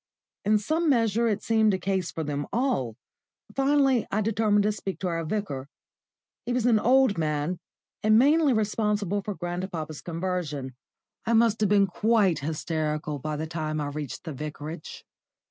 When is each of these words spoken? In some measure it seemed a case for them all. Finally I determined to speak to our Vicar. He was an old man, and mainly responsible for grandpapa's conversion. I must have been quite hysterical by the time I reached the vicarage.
In 0.45 0.57
some 0.57 0.89
measure 0.89 1.27
it 1.27 1.43
seemed 1.43 1.75
a 1.75 1.77
case 1.77 2.09
for 2.09 2.23
them 2.23 2.47
all. 2.51 2.95
Finally 3.53 4.07
I 4.09 4.21
determined 4.21 4.63
to 4.63 4.71
speak 4.71 4.97
to 5.01 5.07
our 5.09 5.23
Vicar. 5.23 5.67
He 6.43 6.53
was 6.53 6.65
an 6.65 6.79
old 6.79 7.19
man, 7.19 7.59
and 8.01 8.17
mainly 8.17 8.51
responsible 8.51 9.21
for 9.21 9.35
grandpapa's 9.35 10.01
conversion. 10.01 10.73
I 11.27 11.33
must 11.33 11.59
have 11.59 11.69
been 11.69 11.85
quite 11.85 12.39
hysterical 12.39 13.19
by 13.19 13.35
the 13.35 13.45
time 13.45 13.79
I 13.79 13.89
reached 13.89 14.23
the 14.23 14.33
vicarage. 14.33 15.05